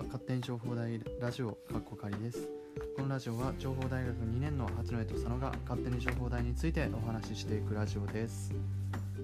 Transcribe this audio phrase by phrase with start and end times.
[0.00, 2.48] は勝手に情報大ラジオかっこかりです。
[2.96, 8.50] このラジオは情報大学2年の八戸と佐野が勝手に情報大についてお話ししていくラジオです。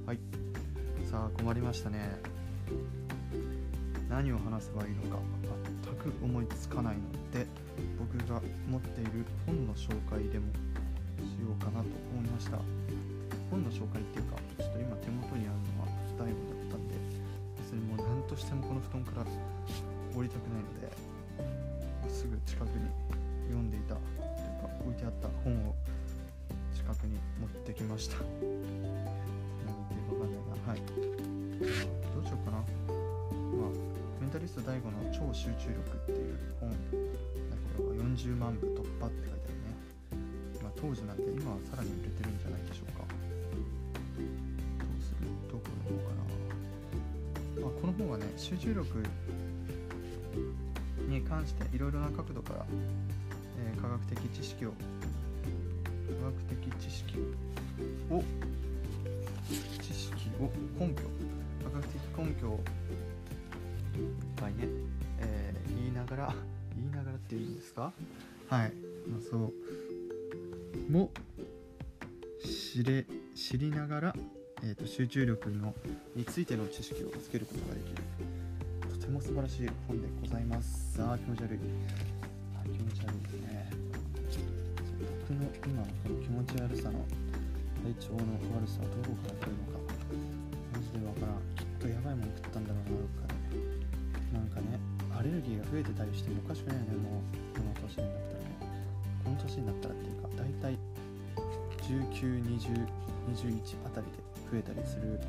[0.04, 0.18] はい。
[1.10, 2.20] さあ困りましたね。
[4.10, 5.18] 何を話せばいいのか
[5.88, 7.02] 全く思いつかないの
[7.32, 7.46] で
[7.98, 10.44] 僕が持っている本の紹介でも
[11.24, 12.58] しようかなと思いました。
[13.50, 15.88] 本の紹介っていうかちょっと今手元にあるのは
[16.20, 16.94] 大悟だったんで
[17.64, 19.26] 別にもう何としてもこの布団から
[20.16, 20.88] 降りたくないので
[22.08, 22.88] すぐ近くに
[23.48, 24.24] 読んでいたという
[24.64, 25.74] か置いてあった本を
[26.74, 28.16] 近くに持ってきました。
[28.16, 30.72] 何言ってるか分かんないな。
[30.72, 30.80] はい。
[30.80, 32.56] どうしようかな。
[32.56, 32.64] ま
[33.68, 33.76] あ
[34.20, 36.76] メンタリスト DAIGO の超集中力っていう本だ
[37.76, 43.04] けど40万部突破って書いてあるね、まあ、当時なんて今はさらに売れてるんじゃないでしょうか。
[43.04, 43.12] ど
[44.24, 45.28] うする？
[45.52, 46.16] どこ読もうか
[47.60, 49.04] な、まあ、この本はね集中力
[51.46, 54.76] 関していろいろな角度から、えー科学的知識を科
[56.26, 57.18] 学的知識
[58.10, 58.22] を
[59.80, 61.02] 知識を根拠
[61.62, 62.60] 科学的根拠をいっ
[64.36, 64.68] ぱいね、
[65.20, 66.34] えー言いながら
[66.74, 67.92] 言いながらっていうんですか？
[68.48, 68.72] はい、
[69.08, 69.52] まあ、そう。
[70.90, 71.10] も
[72.44, 74.14] 知れ知りながら、
[74.62, 75.74] えー、と集中力の
[76.14, 78.02] についての知識をつけることができる。
[79.06, 80.98] とても素晴らしい本でございます。
[80.98, 81.62] あー気持ち悪い。
[82.74, 83.22] 気持ち悪い。
[83.22, 83.70] ですね
[85.30, 87.06] 僕の今のこの気持ち悪さの
[87.86, 89.86] 体調の悪さはどこから来るのか
[90.74, 92.18] マジでわからんきっとやばい。
[92.18, 93.62] もん食ったんだろうなどっかで
[94.34, 94.74] なんかね
[95.14, 96.82] アレルギーが増えてたりしてもおかしくない。
[96.82, 98.58] よねもうこの年になったらね
[99.22, 100.10] この年になったらってい。
[100.10, 100.74] うか大体
[102.10, 104.18] 192021あたりで
[104.50, 105.22] 増えたりする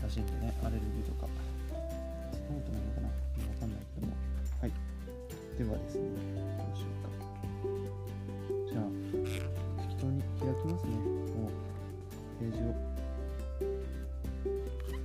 [0.00, 0.24] らしい。
[0.24, 1.28] んでねアレルギーとか
[2.50, 3.14] そういうことなのかなわ
[3.60, 4.18] かんないけども。
[4.60, 4.72] はい。
[5.56, 6.02] ではですね
[6.58, 7.14] どうしようか。
[8.66, 8.90] じゃあ
[9.82, 10.90] 適当に開きますね。
[10.98, 11.54] もう
[12.40, 12.74] ページを。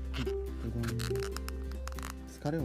[0.09, 0.25] はい。
[0.25, 0.89] ドドン
[2.34, 2.61] 疲れを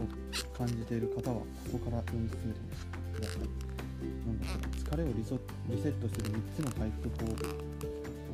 [0.57, 2.59] 感じている方はここから読み進めて
[3.13, 3.39] ください
[4.25, 5.39] なんだこれ疲れをリソ
[5.69, 7.31] リセットする3つの回復法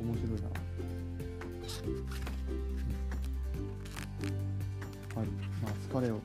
[0.00, 0.48] 面白いな。
[5.18, 5.26] はい。
[5.62, 6.20] まあ疲れを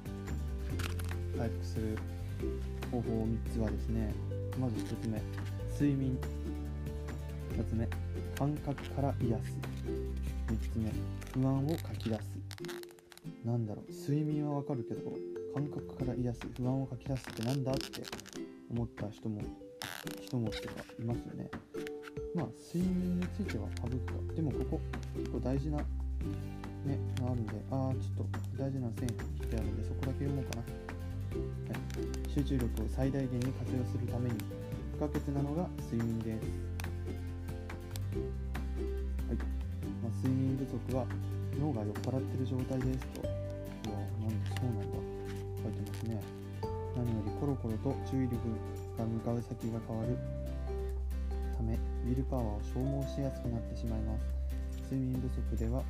[1.73, 1.97] する
[2.91, 4.13] 方法3つはですね
[4.59, 5.21] まず1つ目
[5.73, 6.17] 睡眠。
[7.57, 7.87] 2つ目
[8.37, 9.57] 感覚から癒す。
[10.47, 10.91] 3つ目
[11.41, 12.21] 不安をかき出す。
[13.43, 15.11] なんだろう睡眠はわかるけど
[15.53, 16.39] 感覚から癒す。
[16.55, 18.03] 不安をかき出すってなんだって
[18.69, 19.41] 思った人も
[20.21, 21.49] 人もっていうかいますよね。
[22.35, 24.33] まあ睡眠については省くか。
[24.35, 24.81] でもここ
[25.17, 25.85] 結構大事なね
[27.19, 30.82] があるんでああちょっと大事な線引いてあるんでそこだけ読もうかな。
[32.33, 34.33] 集中力を最大限に活用するために
[34.97, 36.49] 不可欠なのが睡眠です。
[39.29, 39.37] はい、
[40.01, 41.05] まあ、睡眠不足は
[41.61, 43.21] 脳が酔っ払ってる状態ですと。
[43.21, 44.97] うわなんでそうなんだ。
[45.61, 46.17] 書いてますね。
[46.97, 48.33] 何よりコロコロと注意力
[48.97, 50.17] が向かう先が変わる
[51.53, 54.25] ためウィルパワーを消耗しやすくなってしまいます。
[54.89, 55.85] 睡眠不足では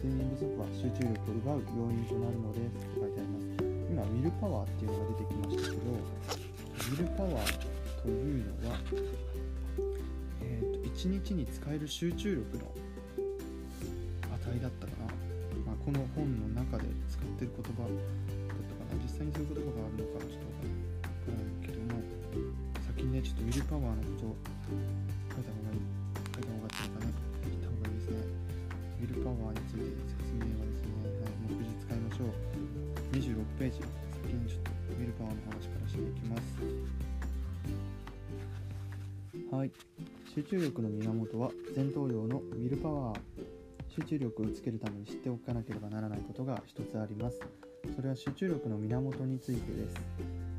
[0.00, 2.88] 睡眠不足は集中力を奪う要因となるのです。
[2.88, 3.57] って書いてあります。
[3.90, 7.58] 今ウィルパワーっていうのが出てきましたけどウィルパワー
[8.02, 8.78] というのは、
[10.42, 12.72] えー、と1日に使える集中力の
[14.32, 15.12] 値だったかな、
[15.66, 17.98] まあ、この本の中で使ってる言葉だっ
[18.68, 19.02] たかな。
[19.02, 20.62] 実際にそういう言葉があるのかちょっとわ
[21.24, 22.00] からないけども
[22.86, 24.97] 先にねちょっとウィルパワーのこと
[35.24, 36.42] の話からしていきます
[39.54, 39.70] はい
[40.34, 43.18] 集中力の源は前頭葉のウィルパワー
[43.98, 47.40] 集中力をつけるために知っておかなければならないことが一つあります。
[47.96, 49.96] それは集中力の源についてです。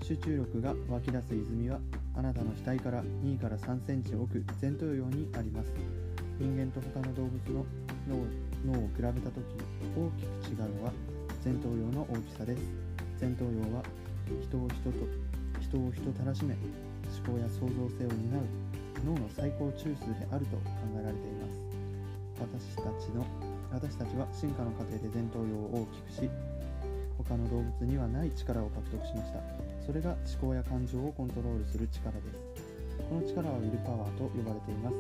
[0.02, 1.80] 集中力が湧き出す泉は
[2.16, 5.72] あなたの額から2から3センチ奥前頭葉にあります。
[6.38, 7.66] 人間と他の動物の
[8.10, 9.24] 脳脳を比べた時
[9.96, 10.92] 大きく違うのは
[11.46, 12.62] 前頭葉の大きさです。
[13.22, 13.84] 前頭葉は
[14.38, 15.08] 人を人と
[15.62, 16.54] 人を人たらしめ
[17.26, 18.46] 思考や創造性を担う
[19.06, 21.70] 脳の最高中枢であると考えられています。
[22.40, 23.26] 私たちの
[23.72, 26.30] 私たちは進化の過程で前頭葉を大きくし
[27.18, 29.40] 他の動物にはない力を獲得しました。
[29.86, 32.60] それが思考や感情をコントロールする力です。
[33.10, 34.96] この力はウィルパワーと呼ばれています。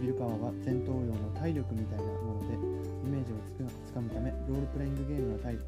[0.00, 5.64] ウィルパワーは前頭葉の体力みたいなものでイメージをつかむためロールプレイングゲームの体力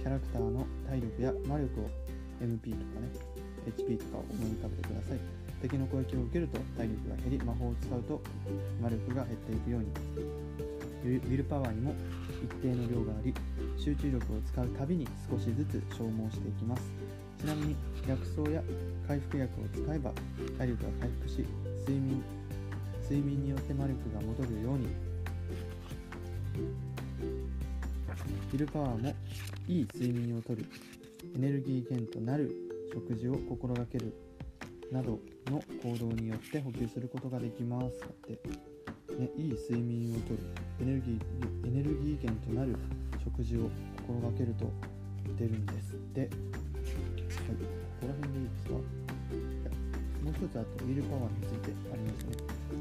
[0.00, 1.90] キャラクターの体力や魔力を
[2.40, 3.12] MP とかね
[3.68, 5.18] HP とかを思い浮かべてください。
[5.60, 8.20] 敵の攻撃を受けると体力が減り魔法を使うと
[8.80, 9.88] 魔力が減っていくように。
[11.02, 11.94] ウィルパワーにも
[12.44, 13.32] 一定の量があり
[13.78, 16.82] 集中力を使うたびに少しずつ消耗していきます。
[17.40, 17.76] ちなみに
[18.06, 18.62] 薬草や
[19.08, 20.12] 回復薬を使えば
[20.58, 21.44] 体力が回復し
[21.80, 22.22] 睡眠
[23.02, 24.88] 睡眠によって魔力が戻るように
[28.10, 29.14] ウィルパワーも
[29.68, 30.64] いい睡眠をとる。
[31.36, 32.50] エネルギー源となる。
[32.92, 34.12] 食事を心がける。
[34.90, 37.86] などの行動によって補給することができます。
[38.04, 38.32] って、
[39.16, 40.38] ね、いい睡眠をとる。
[40.80, 42.76] エネルギーエネルギー源となる。
[43.22, 43.70] 食事を
[44.06, 44.70] 心がけると。
[45.38, 45.94] 出るんです。
[45.94, 46.28] ってはい。
[46.28, 46.34] こ
[48.00, 48.72] こら辺でいいですか？
[48.72, 52.32] もう一つあとウィルパワーについてありますね。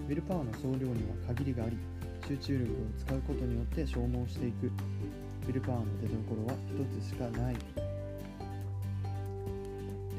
[0.07, 1.77] ウィルパワーの総量には限りがあり
[2.27, 4.71] 集中力を使うことによって消耗していく。
[5.49, 7.55] ウィルパーの出どころは1つしかない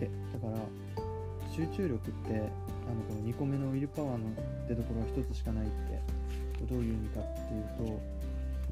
[0.01, 0.59] でだから
[1.55, 4.27] 集中力ってあのこの2個目のウィルパワーの
[4.67, 6.03] 出どころは1つしかないって
[6.67, 8.01] どういう意味かっていうと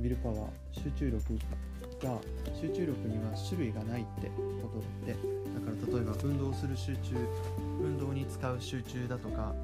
[0.01, 1.39] ウィルパワー集中力
[2.03, 2.19] が
[2.61, 7.15] 集中力には種類がないってことでだから例えば運動する集中
[7.81, 9.55] 運動に使う集中だとか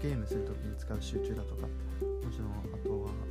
[0.00, 3.23] ゲームする時に使う集中だとかもちろんあとは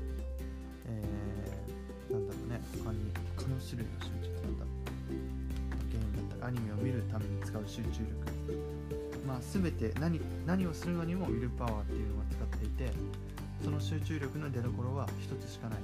[3.74, 4.66] 種類の集中ってなんだ
[5.90, 8.34] ゲームだったりアニメを見るために使う集中力
[9.26, 12.92] まあ、全て何何をするのにもウィルパワーっていうのを使っていて
[13.64, 15.80] その集中力の出どころは一つしかない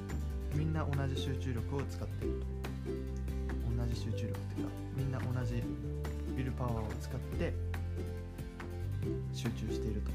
[0.54, 2.46] みんな同じ集中力を使っていると
[3.82, 7.54] 同じ集中力っていうかみんな同じウィルパワーを使って
[9.34, 10.12] 集中していると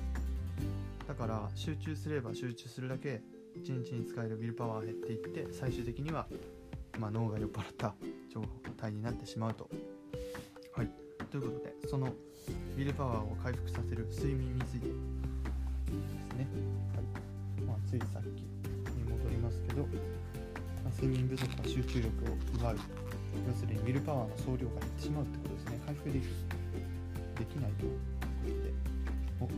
[1.08, 3.22] だから集中すれば集中するだけ
[3.56, 6.26] 一日に使えるウィルパワー減っていって最終的には、
[6.98, 7.94] まあ、脳が酔っ払った
[8.32, 8.42] 状
[8.76, 9.68] 態になってしまうと。
[10.72, 10.90] はい。
[11.30, 14.94] ということでそのウィルパワーを回復させる睡眠についてです
[16.36, 16.46] ね、
[16.94, 17.62] はい。
[17.62, 19.88] まあ、ついさっきに戻りますけど、ま
[20.86, 22.78] あ、睡眠不足は集中力を奪う。
[23.48, 25.80] 要するにウィルパワーの総量が減ってしまうってことですね。
[25.86, 26.22] 回復でき
[27.34, 27.86] できないと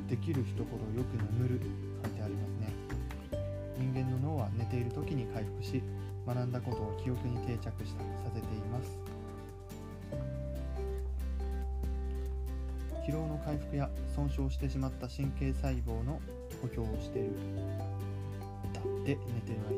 [0.09, 1.61] できる人ほどよく眠る。
[2.03, 2.73] 書いてありますね。
[3.79, 5.83] 人間の脳は寝ている時に回復し
[6.27, 8.99] 学んだことを記憶に定着したさせています。
[13.07, 16.21] 疲労の回復や損傷してしまった神経細胞の
[16.61, 17.31] 補強をしている。
[18.75, 19.77] だって寝てる間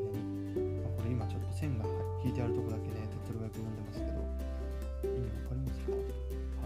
[0.62, 1.84] に、まあ、これ今ちょっと線が
[2.24, 4.18] 引いてあるとこだけね手っ取り早く読んでますけど。
[5.04, 5.92] 意味わかりますか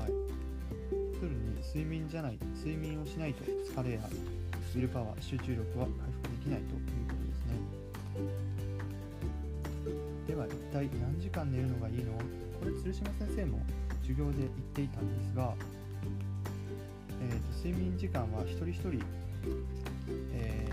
[0.01, 0.13] はい。
[1.13, 4.01] 要するに睡眠じゃない睡眠をしないと疲れや
[4.75, 7.02] ウィルパワー集中力は回復できないという
[10.73, 12.13] 体何時間寝るのがいいの？
[12.59, 13.59] これ鶴島先生も
[14.03, 15.55] 授業で言っていたんですが
[17.23, 19.01] えーと、睡眠時間は一人一人、
[20.33, 20.69] え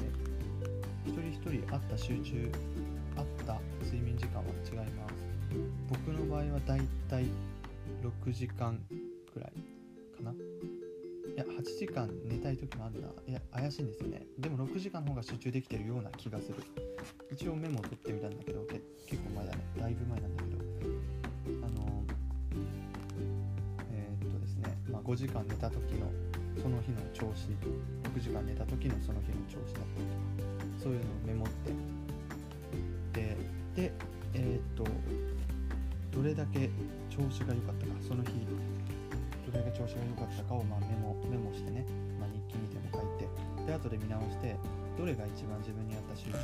[1.05, 2.51] ー、一人一人あった集中
[3.17, 5.13] あった睡眠時間は違います。
[5.89, 7.25] 僕の場合はだいたい
[8.25, 8.79] 6時間
[9.33, 9.51] くらい
[10.17, 10.33] かな。
[11.39, 14.25] や8時間寝たい時もあるないや怪しいんですよね。
[14.37, 16.55] でも6時間の方が集中できてるような気がする。
[17.31, 18.83] 一応メモを取ってみたんだけど結
[19.23, 19.63] 構前だね。
[19.79, 20.57] だいぶ前なんだけど。
[21.65, 22.03] あの
[23.91, 26.11] えー、っとですね、まあ、5時間寝た時の
[26.61, 27.47] その日の調子。
[28.11, 30.01] 6時間寝た時のその日の調子だった。
[30.01, 31.71] りとかそういうのをメモって。
[33.13, 33.37] で
[33.75, 33.93] で
[34.33, 34.83] えっ、と
[36.11, 36.69] どれだけ
[37.09, 37.93] 調子が良かったか。
[38.05, 38.31] その日
[39.49, 41.81] どれだけ調子が良かったかをまあメモメモしてね、
[42.21, 43.25] まあ、日記にでも書いて
[43.65, 44.53] で後で見直して
[44.93, 46.37] どれが一番自分に合った集中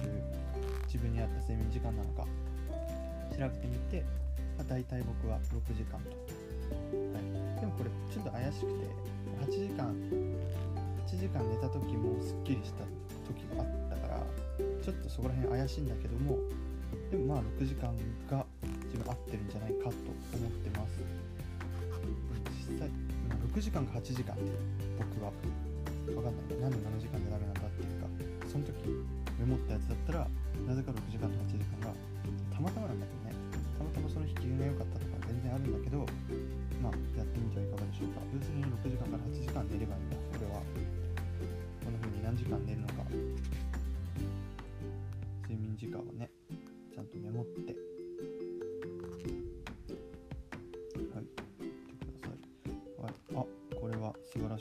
[0.89, 2.25] 自分に合った睡眠時間なのか
[3.29, 4.01] 調べてみて、
[4.57, 8.89] まあ、大体僕は6時間と、はい、でもこれちょっと怪しくて
[9.45, 9.93] 8時間
[11.05, 12.89] 8時間寝た時もすっきりした
[13.29, 14.23] 時があったから
[14.81, 16.41] ちょっとそこら辺怪しいんだけども
[17.11, 17.93] でもまあ6時間
[18.25, 18.45] が
[18.89, 19.93] 自分合ってるんじゃないかと
[20.33, 21.34] 思ってます。
[22.65, 22.89] 実際、
[23.29, 24.33] まあ、6時間か8時間。
[24.33, 24.51] って
[24.97, 25.31] 僕は。
[26.05, 26.57] 分かんない。
[26.61, 28.09] 何で7時間でダメなんだっていうか。
[28.49, 28.73] その時
[29.39, 30.27] メモったやつだったら
[30.67, 31.93] なぜか6時間と8時間が
[32.53, 33.35] たまたまなんだけどね。
[33.77, 36.05] たまたまその日機嫌が良かったとか全然あるんだけど
[36.81, 38.21] まあ、やってみてはいかがでしょうか。
[38.29, 40.17] 要するに6時間から8時間寝ればいいんだ。
[40.37, 40.61] 俺は。
[41.83, 42.93] こんな風に何時間寝るのか。
[45.49, 46.34] 睡眠時間をね。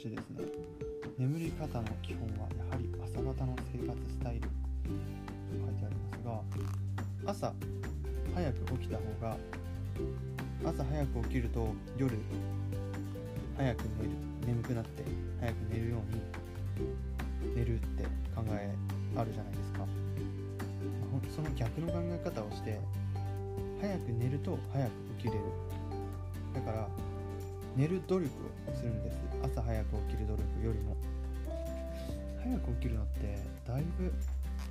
[0.04, 0.44] しいですね。
[1.16, 4.40] 眠り方の基本はやはり朝方の生活スタイル。
[4.42, 4.48] と
[5.54, 6.24] 書いてあります
[7.26, 7.54] が朝
[8.34, 9.36] 早く起きた方が
[10.62, 12.18] 朝早く起きると夜
[13.56, 14.10] 早く寝る
[14.46, 15.04] 眠くなって
[15.40, 18.04] 早く寝るように寝るって
[18.36, 18.74] 考え
[19.16, 19.86] あるじゃないですか。
[21.34, 22.78] その逆の考え方をして
[23.80, 25.40] 早く寝ると早く起きれる。
[26.54, 26.88] だから
[27.76, 28.30] 寝る努力
[28.68, 30.96] をするんです朝早く起きる努力よりも
[32.42, 34.12] 早く起きるのってだいぶ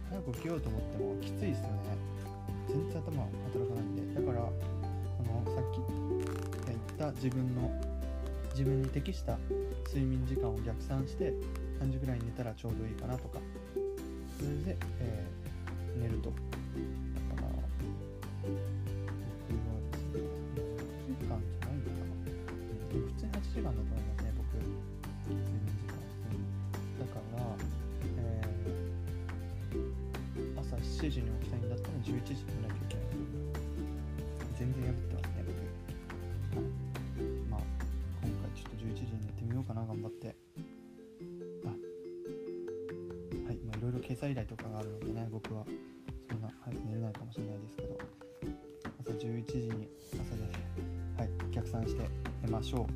[0.10, 2.14] 早く起きようと思ってもきついですよね
[2.68, 4.54] 全然頭働かないんでだからこ
[5.46, 5.78] のさっき
[6.68, 7.72] 言った自分の
[8.52, 9.38] 自分に適した
[9.88, 11.34] 睡眠時間を逆算して
[11.80, 13.40] 何時ぐらいに寝たらちょうどいいかなとか
[14.38, 16.53] それで、えー、寝ると。
[31.04, 33.06] 7時に起きたいんだったら11時に寝なきゃいけない。
[34.58, 36.64] 全然破ってますね僕、
[37.52, 37.60] まあ
[38.24, 40.34] 今回ちょっと11時に寝てみようかな頑張って。
[41.66, 41.74] あは
[43.52, 43.58] い。
[43.68, 45.66] まあいろいろ掲載依頼とかがあるのでね僕は。
[46.30, 48.00] そんな早く寝れないかもしれないですけど。
[49.04, 50.58] 朝11時に朝です
[51.20, 52.08] はい逆算して
[52.44, 52.80] 寝ましょう。
[52.80, 52.88] こ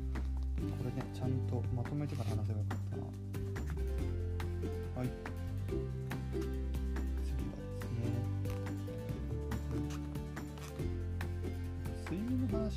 [0.82, 2.77] れねちゃんとまとめてから話せばよかった。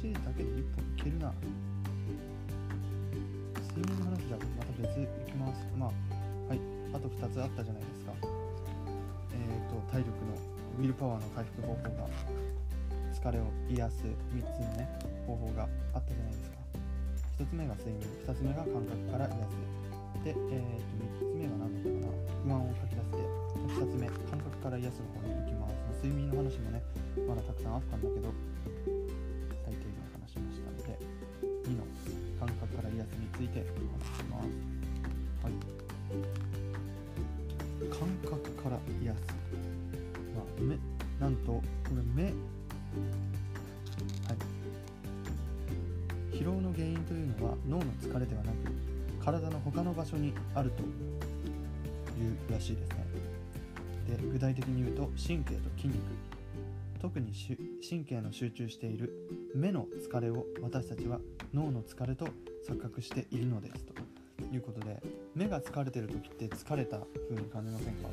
[0.02, 1.30] 睡眠の話だけで1本いけるな。
[3.70, 5.62] 睡眠の話じゃまた別いきます。
[5.78, 5.94] まあ
[6.50, 6.60] はい。
[6.90, 8.18] あと2つあったじゃないですか。
[8.18, 10.34] えっ、ー、と体力の
[10.82, 12.10] ウィルパワーの回復方法が
[13.14, 14.02] 疲れを癒す
[14.34, 14.90] 3つのね
[15.30, 16.58] 方法があったじゃないですか。
[17.38, 18.02] 1つ目が睡眠。
[18.26, 19.54] 2つ目が感覚から癒す。
[20.26, 22.18] で、えー、と3つ目は何だったかな。
[22.42, 23.22] 不安を書き出して。
[23.70, 26.82] 2つ目感覚から癒すの方に行きます、ま、睡眠の話もね
[27.30, 29.01] まだたくさんあったんだけど。
[33.34, 33.66] ついて話
[34.18, 34.46] します
[35.44, 35.54] はい
[37.90, 39.20] 感覚から癒す
[40.36, 40.78] まあ目
[41.20, 42.34] なんとこれ目はい
[46.36, 48.56] 疲労の原因というのは脳の疲れではなく
[49.24, 53.06] 体の他の場所にあるというらしいですね。
[54.08, 56.00] で具体的に言うと神経と筋肉
[57.02, 57.32] 特に
[57.88, 59.12] 神経の集中している
[59.56, 61.20] 目の疲れを私たちは
[61.54, 62.28] 脳の疲れと
[62.68, 63.94] 錯覚しているのですと
[64.54, 65.02] いうことで
[65.36, 67.00] 目が疲れてる時って疲れた
[67.30, 68.10] 風に感じませんか？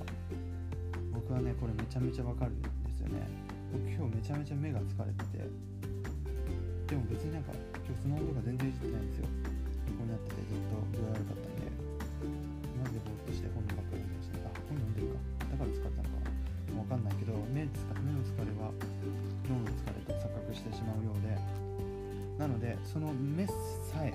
[1.13, 3.29] 僕はねこれめちゃめちゃわかるんですよね。
[3.73, 5.45] 僕今日めちゃめちゃ目が疲れてて。
[6.89, 7.53] でも別になんか
[7.85, 9.29] 今日スマホとか全然いじってないんですよ。
[9.93, 11.69] 横になっててずっと具合悪かったんで。
[12.81, 15.21] マジでぼーっとして本ばっかり読んでしてあ本読んでるか。
[15.53, 16.25] だから疲れたのか。
[16.81, 18.73] わかんないけど目つか目の疲れは
[19.53, 21.37] 脳の疲れと錯覚してしまうようで。
[22.41, 23.53] なのでその目さ
[24.01, 24.15] え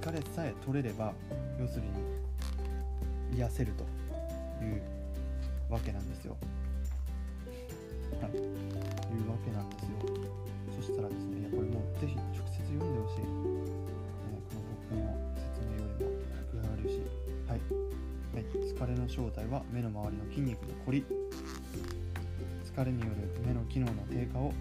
[0.00, 1.12] 疲れさえ取れれば
[1.60, 3.84] 要するに癒せると
[4.64, 4.82] いう
[5.68, 6.36] わけなんですよ。
[8.20, 8.32] はい。
[8.32, 9.90] いうわけなんですよ。
[10.80, 13.26] そしたらですねいやこれもうぜひ直接読んでほしい、ね、
[14.48, 15.04] この僕の
[15.36, 16.10] 説明よりも
[16.52, 17.02] 具合悪いし
[17.46, 17.60] はい、
[18.34, 21.04] はい、疲れの正体は目の周りの筋肉のこり。
[22.64, 24.52] 疲れによる目の機能の低下を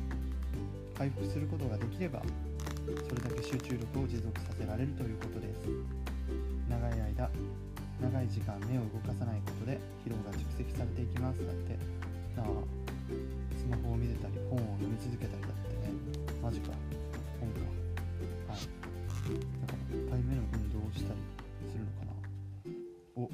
[0.98, 2.22] 回復することができれば
[3.08, 5.66] それだけ集中力を持続させられるということです。
[6.70, 7.30] 長い間
[8.02, 11.46] 長い時間目を動かさないことで疲労が蓄積されていきます。
[11.46, 11.78] だって
[12.36, 12.46] なあ
[13.58, 15.94] スマホを見てたり本を読み続けたりだってね
[16.42, 16.72] マジか。
[17.40, 17.60] 本か。
[18.48, 18.62] はい。
[19.62, 21.20] だからいっぱい目の運動をしたり
[21.68, 22.14] するのかな。
[23.16, 23.30] お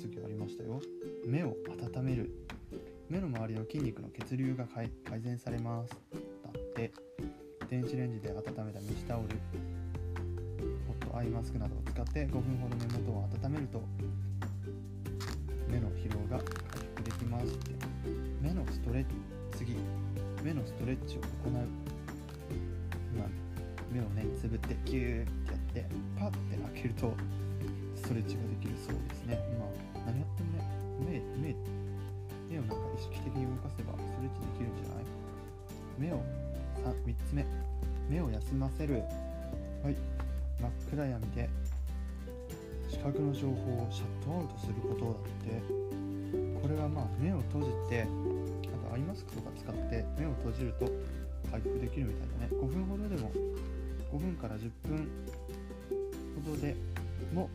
[0.00, 0.80] 次ありましたよ。
[1.26, 1.56] 目を
[1.96, 2.30] 温める。
[3.08, 5.90] 目の周りの筋肉の血流が改善されます。
[6.42, 7.11] だって。
[7.72, 9.28] 電子レンジで温めた蒸しタオル
[10.86, 13.80] ホットアイマスクなどを使って5分ほど目元を温めると
[15.72, 16.52] 目の疲労が回
[16.92, 17.70] 復できますって
[18.42, 19.76] 目のストレッチ次
[20.44, 21.64] 目のストレッチを行う。
[23.16, 23.24] 今
[23.90, 25.26] 目をねつぶってキューっ
[25.72, 26.36] てやってパッて
[26.74, 27.14] 開けると
[27.96, 29.40] ストレッチができるそうですね。
[29.58, 29.64] ま
[30.04, 30.52] あ何やっても
[31.08, 31.56] ね目目
[32.52, 35.04] 目をなんか意識的に動かせばストレッチできるんじゃない？
[35.96, 36.20] 目を
[36.84, 37.46] 3, つ目。
[38.08, 39.02] 目を休ませる。
[39.82, 39.96] はい。
[40.60, 41.48] 真っ暗闇で。
[42.88, 45.14] 視覚の情報をシャットアウトすることだっ
[45.68, 45.92] て。
[46.62, 48.06] これはまあ目を閉じてあ
[48.88, 50.86] とアイマスクとか使って目を閉じると
[51.50, 52.62] 回復できるみたいだね。
[52.62, 53.32] 5分ほどでも
[54.12, 55.08] 5分から10分
[56.44, 56.76] ほどで
[57.34, 57.50] も、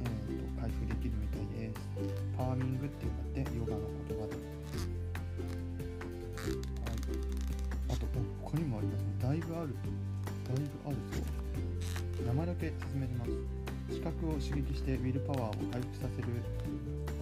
[0.00, 1.80] えーと、回復できるみたいです。
[2.38, 4.09] パーミングっていうんだってヨガの言葉ではいあと。
[8.50, 9.74] 他にもありますねだいぶある
[10.48, 11.22] だいぶあるぞ
[12.26, 13.30] 名前だけ説明します
[13.94, 16.28] 視覚を刺激してウィルパワーを回復させる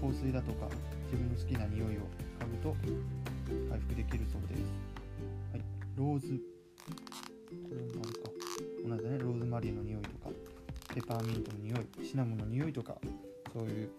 [0.01, 0.69] 香水だとか
[1.13, 2.09] 自分の好きな匂いを
[2.41, 2.77] 嗅ぐと
[3.69, 4.61] 回復できるそうです、
[5.53, 5.63] はい、
[5.97, 6.41] ローズ
[7.49, 8.31] これもあるか。
[8.89, 10.31] 同じだねローズマリーの匂いとか
[10.95, 12.97] ペパーミントの匂いシナモンの匂いとか
[13.53, 13.91] そういう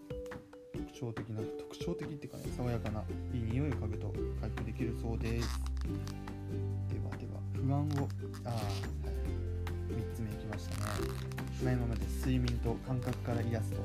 [0.74, 5.60] 特徴的な特徴的っていうかね爽やかないい匂いを嗅ぐと回復できるそうです。
[7.70, 7.86] 不安を
[8.46, 8.66] ああ、はい、
[9.94, 11.06] 3つ目いきましたね。
[11.64, 13.78] 前今まで睡眠と感覚から癒すと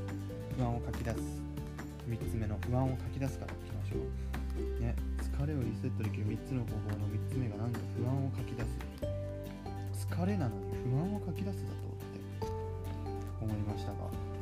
[0.57, 1.19] 不安を書き出す。
[2.09, 4.81] 3つ目の不安を書き出すからいきましょう。
[4.81, 10.09] ね疲れをリセットできる3つの方法の3つ目がなんと不安を書き出す。
[10.09, 12.49] 疲れなのに不安を書き出すだとって
[13.43, 14.34] 思いましたが。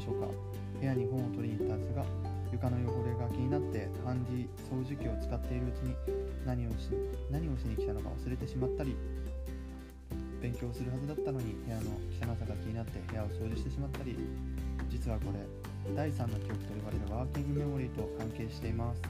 [0.00, 0.26] でしょうか？
[0.80, 2.04] 部屋に本を取りに行ったはずが
[2.50, 5.94] 床の汚れが気になってハンディ掃除機を使っているうちに
[6.46, 6.88] 何をし
[7.30, 8.96] 何をしに来たのか忘れてしまったり
[10.40, 14.16] 勉強するはずだったのに部屋の汚さが気になって部屋を掃除してしまったり
[14.88, 15.44] 実はこれ
[15.94, 19.02] 第3の記憶と呼ばれるワーキングメモリーと関係しています。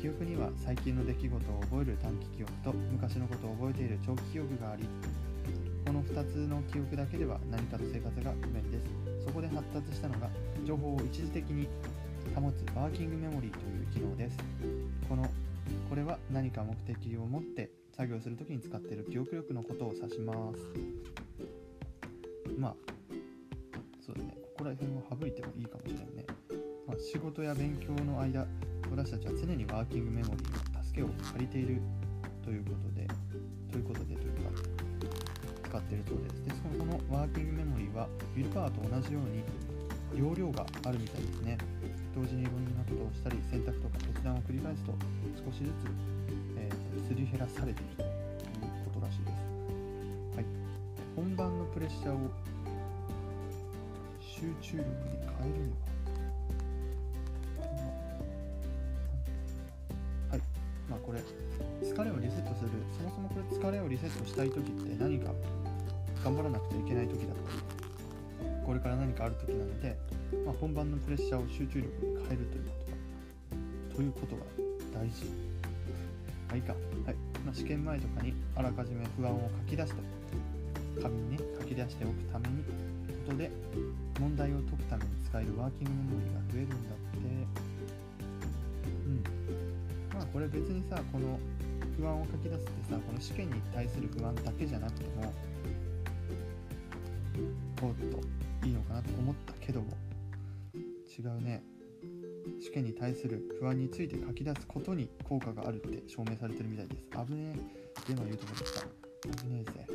[0.00, 4.82] 記憶には最近の出来事を覚える短期記憶と昔のことを覚えている長期記憶があり
[5.86, 9.11] この2つの記憶だけでは何かと生活が不便です。
[9.24, 10.28] そこで発達したのが
[10.64, 11.68] 情報を一時的に
[12.34, 14.38] 保つワーキングメモリーという機能です。
[15.08, 15.28] この
[15.88, 20.68] これは何か目的を持って作業するときに使っている記憶力のことを指します。
[22.58, 22.74] まあ
[24.04, 24.42] そうだね。
[24.52, 26.26] ここら辺を省いてもいいかもしれないね、
[26.86, 28.46] まあ、仕事や勉強の間
[28.90, 31.80] 私たちは常にワーキングメモリーの助けを借りている
[32.44, 33.08] ということで
[33.72, 34.71] ということでというか
[35.72, 38.04] 使っているそうですでそのワーキングメモリーは
[38.36, 39.40] ウィルパワーと同じように
[40.12, 41.56] 容量があるみたいですね。
[42.14, 44.92] 同時にいろんなことをしたり選択とか決断を繰り返すと
[45.32, 45.88] 少しずつ、
[46.58, 48.10] えー、すり減らされていくという
[48.92, 50.44] ことらしいです、はい、
[51.16, 52.28] 本番のプレッシャーを
[54.20, 55.72] 集中力に変えるに
[60.28, 60.40] ははい。
[60.90, 61.24] まあこれ
[61.80, 65.32] 疲れをリセットするそもそもこれ疲れをリセットしたい時って何か
[66.22, 67.82] 頑張らなくちゃいけない時だったり
[68.64, 69.96] これから何かある時なので、
[70.46, 72.72] まあ、本番のプレッシャーを集中力に変えるというこ
[73.90, 74.42] とということが
[74.94, 75.24] 大事。
[76.48, 76.72] まあいいか。
[76.72, 76.78] は
[77.12, 77.16] い。
[77.44, 80.00] まあ、試験前とかにあらかじめ不安を書き出すと、
[81.02, 83.50] 紙にね、書き出しておくために、ことで、
[84.20, 86.78] 問題を解くために使えるワーキングメモリーが増えるんだっ
[87.12, 87.28] て。
[89.06, 89.22] うん。
[90.14, 91.38] まあこれ別にさ、この
[91.96, 95.32] 不安を書き出すってさ、この試験に対する不安だけじゃなくても、
[97.82, 99.96] おっといいのかなと思ったけども
[100.74, 101.62] 違うね。
[102.60, 107.08] 試験に対する不安について書き出すことに効果があるって証明されてるみたいです。
[107.10, 107.56] 危ね
[108.08, 108.14] え。
[108.14, 108.80] では言うとこでした。
[109.42, 109.86] 危ねえぜ。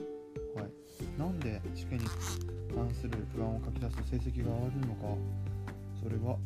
[0.56, 1.20] はい。
[1.20, 2.06] なんで試験に
[2.76, 5.18] 関する不安を書き出すと成績が上がるのか。
[6.04, 6.38] それは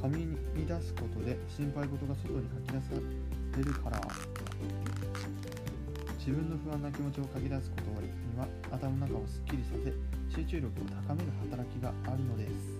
[0.00, 3.00] 紙に出すことで心配事が外に吐き出さ
[3.58, 4.00] れるから。
[6.22, 8.06] 自分の不安な気持ちを書き出すことに
[8.38, 9.90] は頭の中をすっきりさせ
[10.30, 12.78] 集中力を高める働きがあるのです。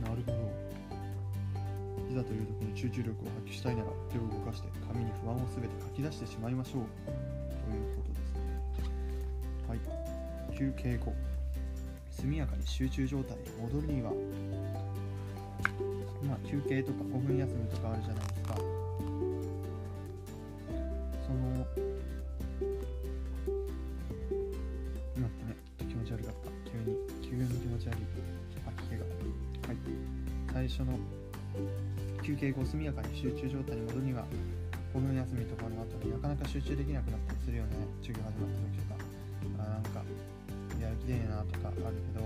[0.00, 0.48] なるほど。
[2.08, 6.88] いざという時に集中力を発揮したいなら手を動かして紙に不安を全て書き出してしまいましょう。
[7.04, 7.12] と
[7.68, 8.48] いうことですね。
[9.68, 10.56] はい。
[10.56, 11.12] 休憩後。
[12.08, 14.10] 速やかに集中状態に戻るには。
[16.24, 18.71] まあ休憩とか5分休みとかあるじゃないですか。
[30.72, 30.96] 初の
[32.22, 34.24] 休憩後速やかに集中状態に戻るには
[34.94, 40.02] 5分休みとかの後になかなか集中できなくなったりするよね授業始まった時とかあなんか
[40.80, 42.24] やる気でえなとかあるけど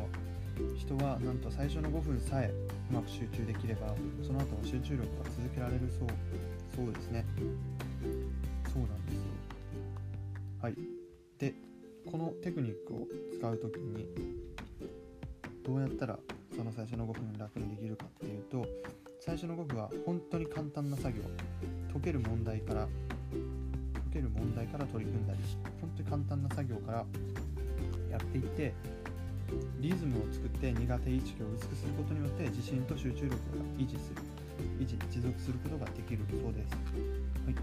[0.79, 2.53] 人はなんと最初の5分さえ
[2.91, 6.09] うまく集中できればその後も集中力が続けられるそう
[6.75, 7.25] そうですね。
[8.73, 9.21] そうなんですよ。
[10.61, 10.75] はい。
[11.39, 11.55] で
[12.11, 13.07] このテクニックを
[13.39, 14.07] 使う時に
[15.65, 16.19] どうやったら
[16.77, 18.67] 最初の5分楽にできるかっていうと
[19.19, 21.23] 最初の5分は本当に簡単な作業。
[21.91, 22.87] 解ける問題から
[23.95, 25.41] 解ける問題から取り組んだり
[25.81, 27.07] 本当に簡単な作業から
[28.11, 28.75] やっていって
[29.81, 33.37] リズムを作って苦手意識を薄くすることによって自信と集中力が
[33.79, 34.21] 維持する。
[34.81, 36.73] 維持持続することができるそうです、
[37.45, 37.55] はい、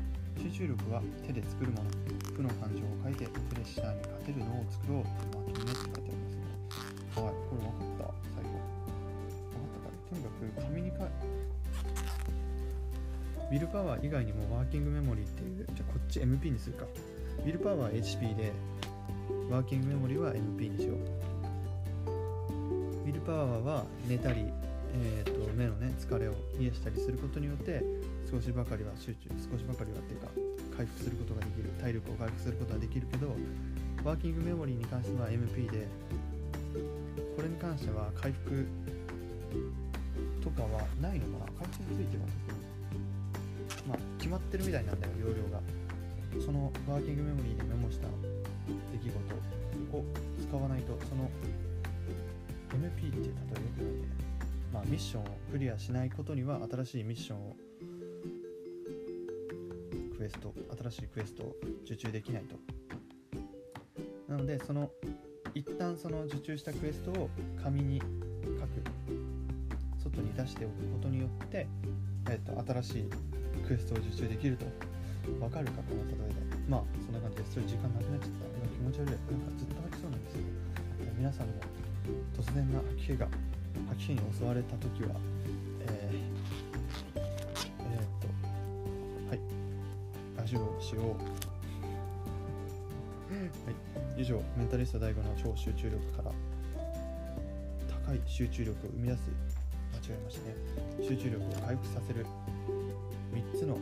[0.42, 1.90] 集中力は手で作るもの。
[2.36, 6.44] 負の感情を書いてプレッシャーに勝てるのを作ろうまとめって書いてありますね。
[7.16, 7.34] はい。
[7.50, 7.83] これ
[10.14, 11.08] とにかく紙にか
[13.52, 16.86] ウィルパワー以外にもワーキングメモリーっていうじゃあこっち MP にするか。
[17.40, 18.52] ウィルパワー HP で
[19.50, 20.98] ワーキングメモリーは MP にしよう。
[23.06, 24.46] ウィルパワーは寝たり、
[24.94, 27.84] えー、と目のね疲れを癒したりすることによって
[28.30, 30.28] 少しばかりは集中少しばかりはっていうか
[30.78, 31.70] 回復することができる。
[31.82, 33.36] 体力を回復することはできるけど
[34.04, 35.88] ワーキングメモリーに関しては MP で
[37.36, 38.66] これに関しては回復
[40.44, 41.52] とかはないのかな。
[41.58, 42.24] 回復については。
[43.70, 45.62] 特にまあ決まってるみたいなんだよ容量が。
[46.44, 48.08] そのワーキングメモリーでメモした
[48.92, 50.04] 出来事を
[50.42, 51.30] 使わないとその
[52.72, 53.34] MP って例えよ
[53.78, 54.08] くないね
[54.74, 57.56] まあミッションをクリアしないことには新しいミッションを
[60.18, 62.56] クエスト新しいクエストを受注できないと。
[64.28, 64.90] なのでその
[65.54, 67.30] 一旦その受注したクエストを
[67.62, 68.02] 紙に
[70.14, 71.68] 外に出しておくことによって、
[72.30, 73.10] えっと新しい
[73.68, 74.66] クエストを受注できると
[75.42, 76.36] わかるかこの例えで
[76.70, 80.42] まあそんな感じですごい時間なくなっちゃった今気持ち悪いなんかずっと吐きそうなんですよ。
[81.18, 81.54] 皆さんも
[82.36, 83.28] 突然な吐き気が
[83.90, 85.16] 吐き気に襲われた時は
[85.82, 88.28] えー、えー、っと
[89.30, 89.40] はい。
[90.44, 91.44] 足をしよう。
[93.34, 93.40] は
[94.18, 96.32] い、以上メンタリスト DAIGO の超集中力から
[98.06, 99.32] 高い集中力を生み出す
[100.04, 102.26] 間違えまして集中力を回復させる
[103.34, 103.78] 3つの、